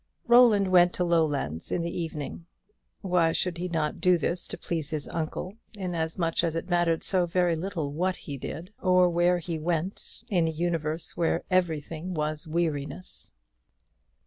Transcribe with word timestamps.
Roland 0.25 0.69
went 0.69 0.95
to 0.95 1.03
Lowlands 1.03 1.71
in 1.71 1.83
the 1.83 1.95
evening. 1.95 2.47
Why 3.01 3.31
should 3.31 3.59
he 3.59 3.67
not 3.67 4.01
do 4.01 4.17
this 4.17 4.47
to 4.47 4.57
please 4.57 4.89
his 4.89 5.07
uncle; 5.07 5.57
inasmuch 5.77 6.43
as 6.43 6.55
it 6.55 6.71
mattered 6.71 7.03
so 7.03 7.27
very 7.27 7.55
little 7.55 7.91
what 7.93 8.15
he 8.15 8.35
did, 8.35 8.73
or 8.81 9.11
where 9.11 9.37
he 9.37 9.59
went, 9.59 10.23
in 10.27 10.47
a 10.47 10.49
universe 10.49 11.15
where 11.15 11.43
everything 11.51 12.15
was 12.15 12.47
weariness. 12.47 13.35